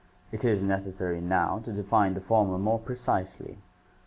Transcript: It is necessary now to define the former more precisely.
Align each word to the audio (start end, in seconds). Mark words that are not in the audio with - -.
It 0.31 0.43
is 0.43 0.63
necessary 0.63 1.21
now 1.21 1.59
to 1.59 1.71
define 1.71 2.15
the 2.15 2.21
former 2.21 2.57
more 2.57 2.79
precisely. 2.79 3.59